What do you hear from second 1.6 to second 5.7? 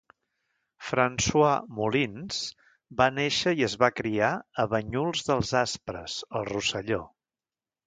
Molins va néixer i es va criar a Banyuls dels